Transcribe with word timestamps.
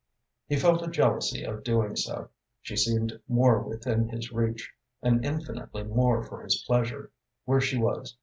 He 0.47 0.55
felt 0.55 0.81
a 0.81 0.89
jealousy 0.89 1.43
of 1.43 1.63
doing 1.63 1.95
so. 1.95 2.29
She 2.63 2.75
seemed 2.75 3.19
more 3.27 3.59
within 3.61 4.09
his 4.09 4.31
reach, 4.31 4.71
and 5.03 5.23
infinitely 5.23 5.83
more 5.83 6.23
for 6.23 6.41
his 6.43 6.63
pleasure, 6.65 7.11
where 7.45 7.61
she 7.61 7.77
was. 7.77 8.17